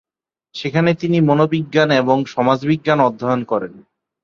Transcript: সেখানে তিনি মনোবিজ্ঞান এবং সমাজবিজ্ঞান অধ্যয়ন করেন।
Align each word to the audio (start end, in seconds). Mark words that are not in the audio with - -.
সেখানে 0.55 0.91
তিনি 0.93 1.17
মনোবিজ্ঞান 1.21 1.89
এবং 1.91 2.17
সমাজবিজ্ঞান 2.25 2.99
অধ্যয়ন 2.99 3.41
করেন। 3.43 3.73